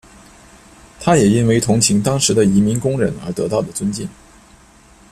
[0.99, 4.09] 他也因为同情当时的移民工人而得到的尊敬。